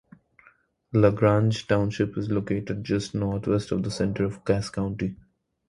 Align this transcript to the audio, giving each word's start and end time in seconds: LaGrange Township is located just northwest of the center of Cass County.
LaGrange 0.93 1.67
Township 1.67 2.17
is 2.17 2.31
located 2.31 2.83
just 2.83 3.13
northwest 3.13 3.71
of 3.71 3.83
the 3.83 3.91
center 3.91 4.23
of 4.23 4.43
Cass 4.43 4.67
County. 4.71 5.15